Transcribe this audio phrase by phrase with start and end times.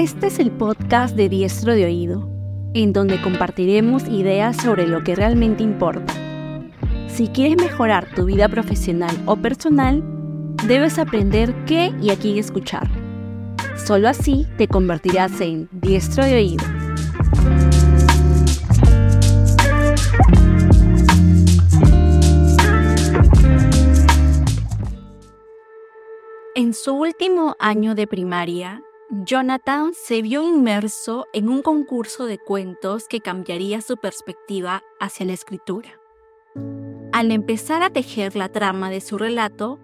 [0.00, 2.26] Este es el podcast de Diestro de Oído,
[2.72, 6.14] en donde compartiremos ideas sobre lo que realmente importa.
[7.06, 10.02] Si quieres mejorar tu vida profesional o personal,
[10.66, 12.88] debes aprender qué y a quién escuchar.
[13.76, 16.64] Solo así te convertirás en Diestro de Oído.
[26.54, 28.82] En su último año de primaria,
[29.12, 35.32] Jonathan se vio inmerso en un concurso de cuentos que cambiaría su perspectiva hacia la
[35.32, 35.98] escritura.
[37.12, 39.80] Al empezar a tejer la trama de su relato,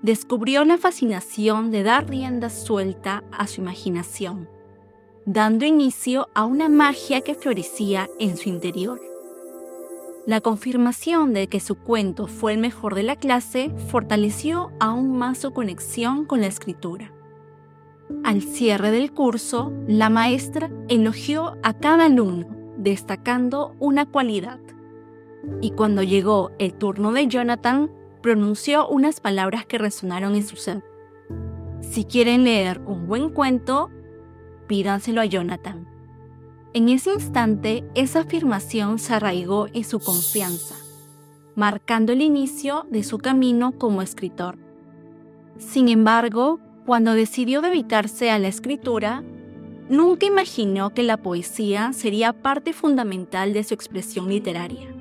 [0.00, 4.48] descubrió la fascinación de dar rienda suelta a su imaginación,
[5.26, 9.02] dando inicio a una magia que florecía en su interior.
[10.26, 15.36] La confirmación de que su cuento fue el mejor de la clase fortaleció aún más
[15.36, 17.12] su conexión con la escritura.
[18.24, 24.60] Al cierre del curso, la maestra elogió a cada alumno, destacando una cualidad.
[25.60, 27.90] Y cuando llegó el turno de Jonathan,
[28.22, 30.84] pronunció unas palabras que resonaron en su ser.
[31.80, 33.90] Si quieren leer un buen cuento,
[34.68, 35.88] pídanselo a Jonathan.
[36.74, 40.76] En ese instante, esa afirmación se arraigó en su confianza,
[41.54, 44.56] marcando el inicio de su camino como escritor.
[45.58, 46.60] Sin embargo,
[46.92, 49.22] cuando decidió dedicarse a la escritura,
[49.88, 54.94] nunca imaginó que la poesía sería parte fundamental de su expresión literaria.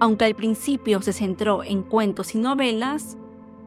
[0.00, 3.16] Aunque al principio se centró en cuentos y novelas,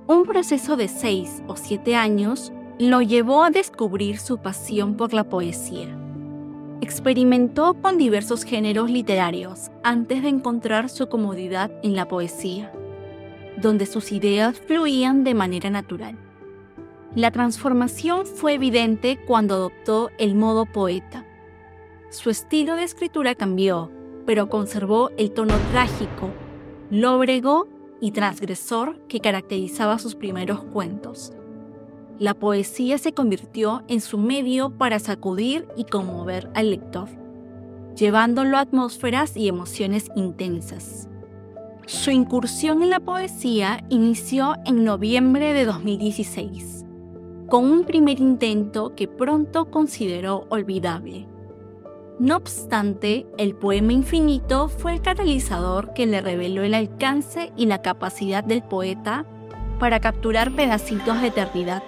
[0.06, 5.24] un proceso de seis o siete años lo llevó a descubrir su pasión por la
[5.24, 5.88] poesía.
[6.82, 12.74] Experimentó con diversos géneros literarios antes de encontrar su comodidad en la poesía,
[13.56, 16.18] donde sus ideas fluían de manera natural.
[17.16, 21.26] La transformación fue evidente cuando adoptó el modo poeta.
[22.12, 23.92] Su estilo de escritura cambió,
[24.28, 26.30] pero conservó el tono trágico,
[26.92, 27.68] lóbrego
[28.00, 31.34] y transgresor que caracterizaba sus primeros cuentos.
[32.20, 37.10] La poesía se convirtió en su medio para sacudir y conmover al lector,
[37.96, 41.10] llevándolo a atmósferas y emociones intensas.
[41.88, 46.86] Su incursión en la poesía inició en noviembre de 2016
[47.50, 51.28] con un primer intento que pronto consideró olvidable.
[52.20, 57.82] No obstante, el poema infinito fue el catalizador que le reveló el alcance y la
[57.82, 59.26] capacidad del poeta
[59.80, 61.82] para capturar pedacitos de eternidad.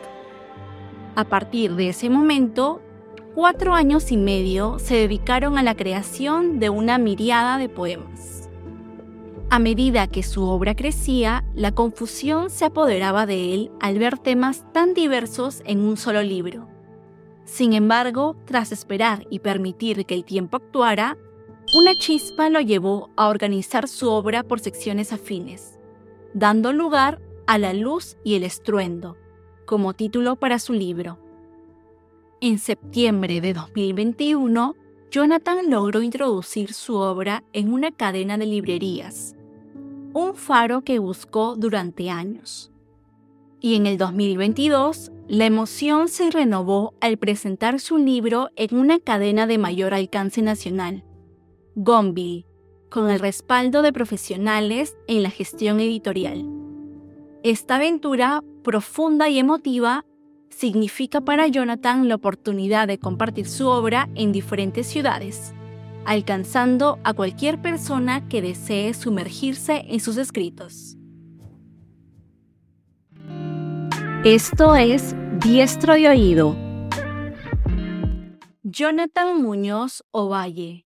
[1.15, 2.81] A partir de ese momento,
[3.35, 8.40] cuatro años y medio se dedicaron a la creación de una miriada de poemas.
[9.53, 14.63] A medida que su obra crecía, la confusión se apoderaba de él al ver temas
[14.71, 16.69] tan diversos en un solo libro.
[17.43, 21.17] Sin embargo, tras esperar y permitir que el tiempo actuara,
[21.77, 25.77] una chispa lo llevó a organizar su obra por secciones afines,
[26.33, 29.17] dando lugar a La luz y el estruendo,
[29.65, 31.19] como título para su libro.
[32.39, 34.75] En septiembre de 2021,
[35.11, 39.35] Jonathan logró introducir su obra en una cadena de librerías,
[40.13, 42.71] un faro que buscó durante años.
[43.59, 49.47] Y en el 2022, la emoción se renovó al presentar su libro en una cadena
[49.47, 51.03] de mayor alcance nacional,
[51.75, 52.45] Gonville,
[52.89, 56.45] con el respaldo de profesionales en la gestión editorial.
[57.43, 60.05] Esta aventura profunda y emotiva
[60.49, 65.53] significa para Jonathan la oportunidad de compartir su obra en diferentes ciudades
[66.05, 70.97] alcanzando a cualquier persona que desee sumergirse en sus escritos.
[74.23, 76.55] Esto es Diestro de Oído.
[78.61, 80.85] Jonathan Muñoz Ovalle,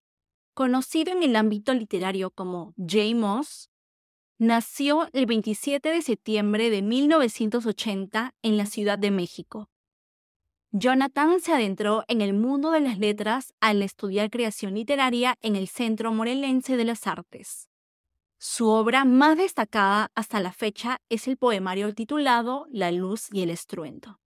[0.53, 3.13] conocido en el ámbito literario como J.
[3.13, 3.69] Moss,
[4.37, 9.69] nació el 27 de septiembre de 1980 en la Ciudad de México.
[10.77, 15.69] Jonathan se adentró en el mundo de las letras al estudiar creación literaria en el
[15.69, 17.69] Centro Morelense de las Artes.
[18.39, 23.51] Su obra más destacada hasta la fecha es el poemario titulado La luz y el
[23.51, 24.19] estruendo.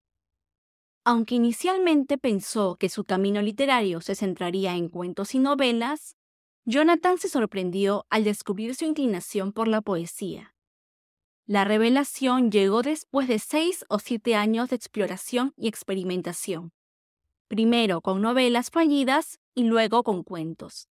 [1.04, 6.16] Aunque inicialmente pensó que su camino literario se centraría en cuentos y novelas,
[6.64, 10.56] Jonathan se sorprendió al descubrir su inclinación por la poesía.
[11.50, 16.70] La revelación llegó después de seis o siete años de exploración y experimentación,
[17.48, 20.88] primero con novelas fallidas y luego con cuentos.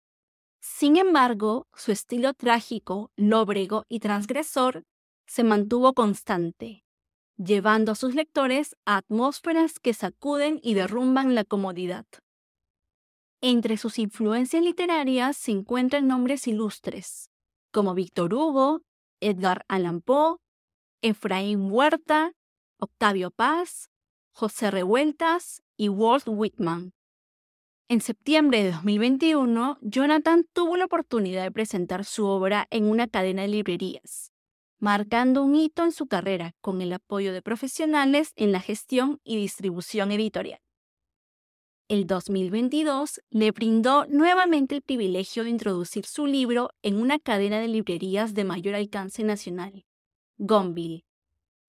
[0.59, 4.83] Sin embargo, su estilo trágico, lóbrego y transgresor
[5.27, 6.83] se mantuvo constante,
[7.38, 12.07] llevando a sus lectores a atmósferas que sacuden y derrumban la comodidad.
[13.42, 17.30] Entre sus influencias literarias se encuentran nombres ilustres,
[17.71, 18.81] como Víctor Hugo,
[19.21, 20.38] Edgar Allan Poe,
[21.01, 22.33] Efraín Huerta,
[22.79, 23.89] Octavio Paz,
[24.31, 26.94] José Revueltas y Walt Whitman.
[27.89, 33.44] En septiembre de 2021, Jonathan tuvo la oportunidad de presentar su obra en una cadena
[33.44, 34.33] de librerías,
[34.79, 39.38] marcando un hito en su carrera con el apoyo de profesionales en la gestión y
[39.38, 40.59] distribución editorial.
[41.88, 47.69] El 2022 le brindó nuevamente el privilegio de introducir su libro en una cadena de
[47.69, 49.87] librerías de mayor alcance nacional,
[50.38, 51.04] Gonville,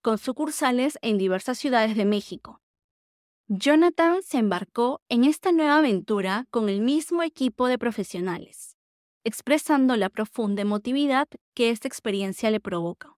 [0.03, 2.61] con sucursales en diversas ciudades de México.
[3.49, 8.77] Jonathan se embarcó en esta nueva aventura con el mismo equipo de profesionales,
[9.25, 13.17] expresando la profunda emotividad que esta experiencia le provoca.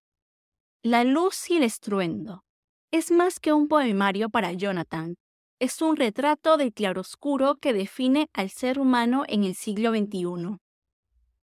[0.83, 2.45] La luz y el estruendo
[2.93, 5.17] es más que un poemario para Jonathan,
[5.61, 10.59] es un retrato del claroscuro que define al ser humano en el siglo XXI.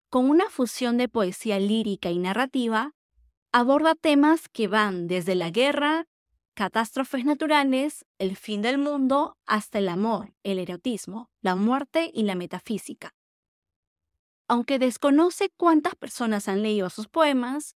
[0.09, 2.93] Con una fusión de poesía lírica y narrativa,
[3.53, 6.07] aborda temas que van desde la guerra,
[6.55, 12.33] catástrofes naturales, el fin del mundo, hasta el amor, el erotismo, la muerte y la
[12.33, 13.13] metafísica.
[14.47, 17.75] Aunque desconoce cuántas personas han leído sus poemas,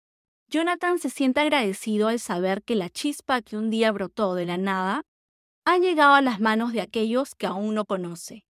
[0.49, 4.57] Jonathan se siente agradecido al saber que la chispa que un día brotó de la
[4.57, 5.03] nada
[5.63, 8.45] ha llegado a las manos de aquellos que aún no conoce.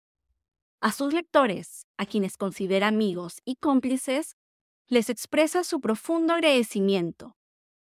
[0.80, 4.38] A sus lectores, a quienes considera amigos y cómplices,
[4.88, 7.38] les expresa su profundo agradecimiento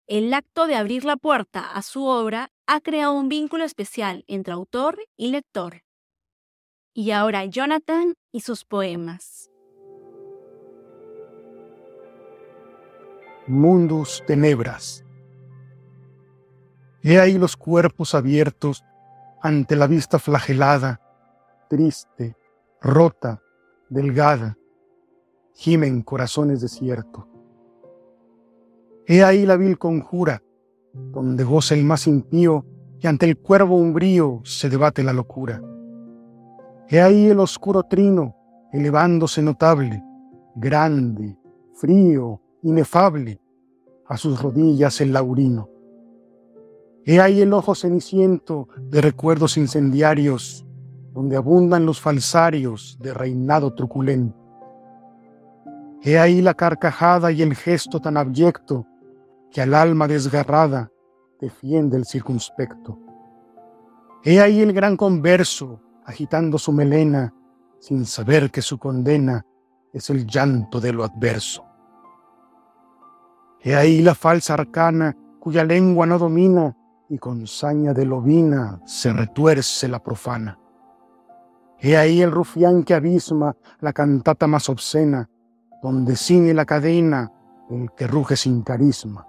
[0.08, 4.54] el acto de abrir la puerta a su obra ha creado un vínculo especial entre
[4.54, 5.84] autor y lector.
[6.94, 9.52] Y ahora Jonathan y sus poemas.
[13.48, 15.04] Mundos tenebras.
[17.04, 18.86] He ahí los cuerpos abiertos
[19.42, 21.02] ante la vista flagelada,
[21.70, 22.38] triste,
[22.82, 23.42] rota,
[23.90, 24.58] delgada,
[25.58, 27.26] gimen corazones desiertos.
[29.08, 30.44] He ahí la vil conjura,
[30.94, 32.64] donde goza el más impío
[33.00, 35.60] y ante el cuervo umbrío se debate la locura.
[36.88, 38.36] He ahí el oscuro trino,
[38.72, 40.04] elevándose notable,
[40.56, 41.36] grande,
[41.74, 43.42] frío, inefable,
[44.06, 45.70] a sus rodillas el laurino.
[47.04, 50.68] He ahí el ojo ceniciento de recuerdos incendiarios,
[51.14, 54.37] donde abundan los falsarios de reinado truculento.
[56.08, 58.88] He ahí la carcajada y el gesto tan abyecto
[59.52, 60.90] que al alma desgarrada
[61.42, 62.98] defiende el circunspecto.
[64.24, 67.34] He ahí el gran converso, agitando su melena,
[67.82, 69.46] sin saber que su condena
[69.92, 71.66] es el llanto de lo adverso.
[73.60, 76.74] He ahí la falsa arcana, cuya lengua no domina,
[77.10, 80.58] y con saña de lobina se retuerce la profana.
[81.80, 85.30] He ahí el rufián que abisma la cantata más obscena,
[85.82, 87.32] donde ciñe la cadena
[87.70, 89.28] el que ruge sin carisma.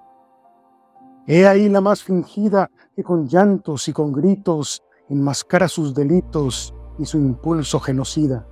[1.26, 7.04] He ahí la más fingida que con llantos y con gritos enmascara sus delitos y
[7.04, 8.46] su impulso genocida.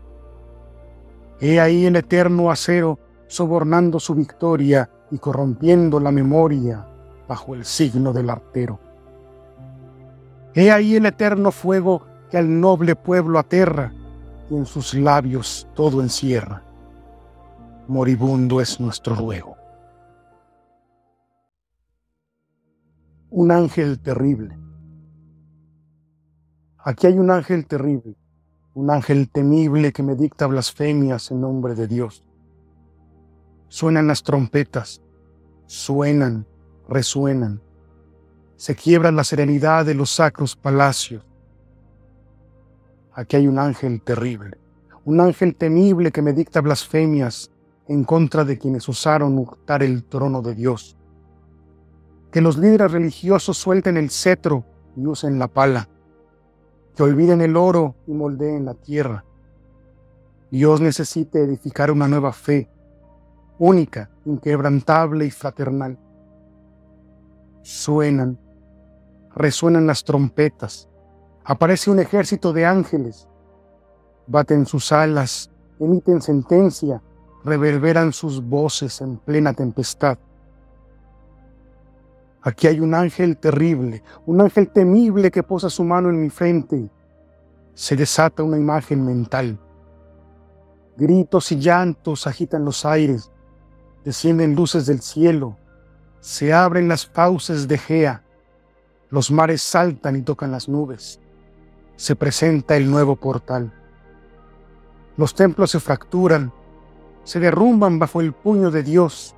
[1.40, 2.98] He ahí el eterno acero
[3.28, 6.86] sobornando su victoria y corrompiendo la memoria
[7.28, 8.78] bajo el signo del artero.
[10.54, 13.92] He ahí el eterno fuego que al noble pueblo aterra
[14.50, 16.65] y en sus labios todo encierra.
[17.88, 19.56] Moribundo es nuestro ruego.
[23.36, 24.58] un ángel terrible.
[26.78, 28.16] Aquí hay un ángel terrible,
[28.72, 32.24] un ángel temible que me dicta blasfemias en nombre de Dios.
[33.68, 35.02] Suenan las trompetas,
[35.66, 36.46] suenan,
[36.88, 37.60] resuenan.
[38.56, 41.22] Se quiebra la serenidad de los sacros palacios.
[43.12, 44.56] Aquí hay un ángel terrible,
[45.04, 47.50] un ángel temible que me dicta blasfemias
[47.88, 50.96] en contra de quienes osaron hurtar el trono de Dios.
[52.30, 54.64] Que los líderes religiosos suelten el cetro
[54.96, 55.88] y usen la pala,
[56.94, 59.24] que olviden el oro y moldeen la tierra.
[60.50, 62.68] Dios necesita edificar una nueva fe,
[63.58, 65.98] única, inquebrantable y fraternal.
[67.62, 68.38] Suenan,
[69.34, 70.88] resuenan las trompetas,
[71.44, 73.28] aparece un ejército de ángeles,
[74.26, 77.02] baten sus alas, emiten sentencia,
[77.46, 80.18] reverberan sus voces en plena tempestad.
[82.42, 86.90] Aquí hay un ángel terrible, un ángel temible que posa su mano en mi frente.
[87.74, 89.58] Se desata una imagen mental.
[90.96, 93.30] Gritos y llantos agitan los aires,
[94.04, 95.56] descienden luces del cielo,
[96.20, 98.22] se abren las fauces de Gea,
[99.08, 101.20] Los mares saltan y tocan las nubes.
[101.94, 103.72] Se presenta el nuevo portal.
[105.16, 106.52] Los templos se fracturan,
[107.26, 109.34] se derrumban bajo el puño de Dios.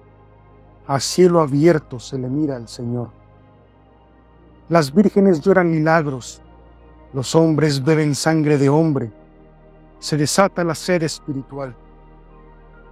[0.87, 3.09] A cielo abierto se le mira al Señor.
[4.68, 6.42] Las vírgenes lloran milagros,
[7.14, 9.11] los hombres beben sangre de hombre,
[10.00, 11.75] se desata la sed espiritual.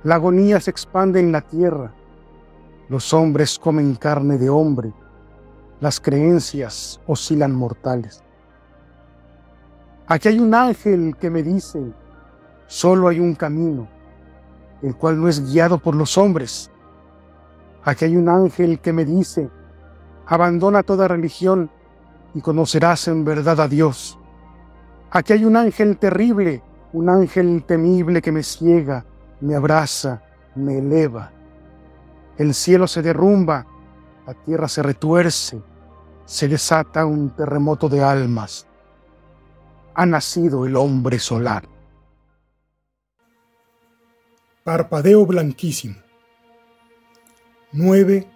[0.03, 1.93] La agonía se expande en la tierra,
[2.89, 4.95] los hombres comen carne de hombre,
[5.79, 8.23] las creencias oscilan mortales.
[10.07, 11.83] Aquí hay un ángel que me dice,
[12.67, 13.89] Solo hay un camino,
[14.83, 16.71] el cual no es guiado por los hombres.
[17.85, 19.49] Aquí hay un ángel que me dice,
[20.27, 21.71] abandona toda religión
[22.35, 24.19] y conocerás en verdad a Dios.
[25.11, 29.05] Aquí hay un ángel terrible, un ángel temible que me ciega,
[29.41, 30.23] me abraza,
[30.55, 31.31] me eleva.
[32.39, 33.67] El cielo se derrumba,
[34.27, 35.63] la tierra se retuerce,
[36.25, 38.67] se desata un terremoto de almas.
[39.95, 41.76] Ha nacido el hombre solar.
[44.67, 45.95] Parpadeo blanquísimo.
[47.71, 48.27] Nueve,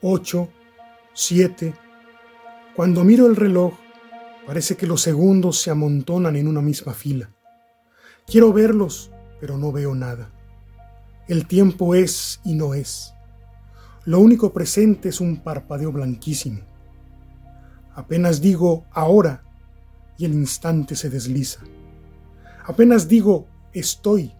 [0.00, 0.48] ocho,
[1.14, 1.72] siete.
[2.74, 3.72] Cuando miro el reloj,
[4.44, 7.30] parece que los segundos se amontonan en una misma fila.
[8.26, 10.32] Quiero verlos, pero no veo nada.
[11.28, 13.14] El tiempo es y no es.
[14.04, 16.62] Lo único presente es un parpadeo blanquísimo.
[17.94, 19.44] Apenas digo ahora
[20.18, 21.60] y el instante se desliza.
[22.66, 24.32] Apenas digo estoy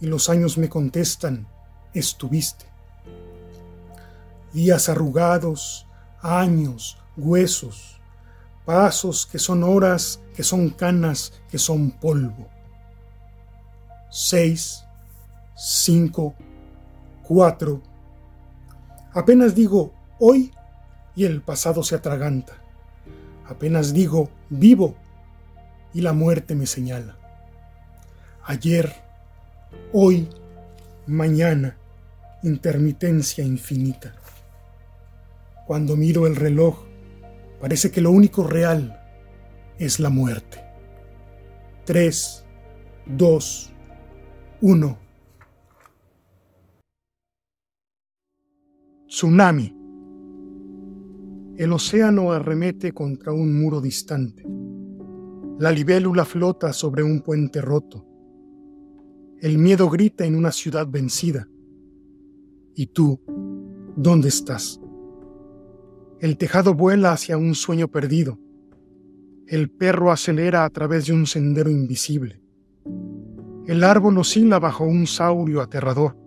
[0.00, 1.46] y los años me contestan,
[1.92, 2.66] estuviste.
[4.52, 5.86] Días arrugados,
[6.22, 8.00] años, huesos,
[8.64, 12.48] pasos que son horas, que son canas, que son polvo.
[14.10, 14.84] Seis,
[15.56, 16.34] cinco,
[17.22, 17.82] cuatro.
[19.12, 20.52] Apenas digo hoy
[21.14, 22.54] y el pasado se atraganta.
[23.46, 24.94] Apenas digo vivo
[25.92, 27.16] y la muerte me señala.
[28.44, 29.09] Ayer,
[29.92, 30.28] Hoy,
[31.08, 31.76] mañana,
[32.44, 34.14] intermitencia infinita.
[35.66, 36.84] Cuando miro el reloj,
[37.60, 39.02] parece que lo único real
[39.80, 40.62] es la muerte.
[41.86, 42.44] 3,
[43.06, 43.72] 2,
[44.60, 44.98] 1.
[49.08, 49.76] Tsunami.
[51.56, 54.44] El océano arremete contra un muro distante.
[55.58, 58.09] La libélula flota sobre un puente roto.
[59.40, 61.48] El miedo grita en una ciudad vencida.
[62.74, 63.18] ¿Y tú,
[63.96, 64.78] dónde estás?
[66.20, 68.38] El tejado vuela hacia un sueño perdido.
[69.46, 72.42] El perro acelera a través de un sendero invisible.
[73.66, 76.18] El árbol oscila bajo un saurio aterrador.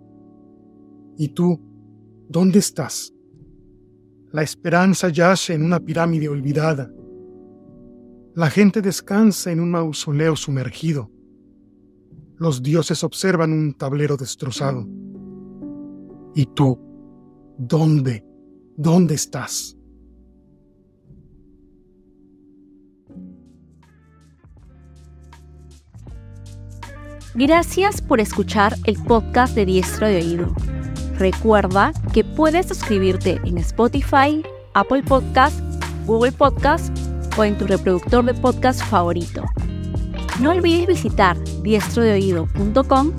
[1.16, 1.60] ¿Y tú,
[2.28, 3.14] dónde estás?
[4.32, 6.90] La esperanza yace en una pirámide olvidada.
[8.34, 11.13] La gente descansa en un mausoleo sumergido
[12.36, 14.86] los dioses observan un tablero destrozado.
[16.34, 16.78] ¿Y tú?
[17.58, 18.24] ¿Dónde?
[18.76, 19.76] ¿Dónde estás?
[27.36, 30.54] Gracias por escuchar el podcast de Diestro de Oído.
[31.18, 35.58] Recuerda que puedes suscribirte en Spotify, Apple Podcast,
[36.06, 36.96] Google Podcast
[37.36, 39.42] o en tu reproductor de podcast favorito.
[40.40, 43.12] No olvides visitar diestrodeoído.com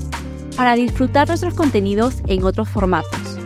[0.55, 3.37] para disfrutar nuestros contenidos en otros formatos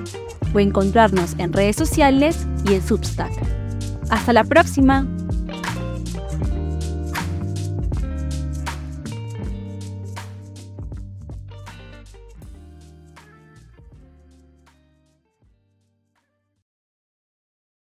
[0.54, 3.32] o encontrarnos en redes sociales y en Substack.
[4.10, 5.08] Hasta la próxima.